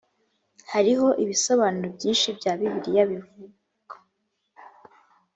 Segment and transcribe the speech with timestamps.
[0.73, 3.55] hariho ibisobanuro byinshi bya bibiliya bivugu